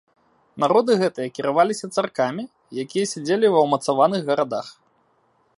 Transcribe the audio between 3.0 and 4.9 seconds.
сядзелі ва ўмацаваных гарадах.